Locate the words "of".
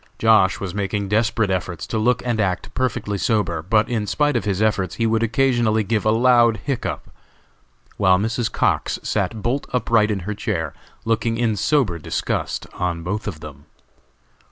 4.35-4.45, 13.27-13.41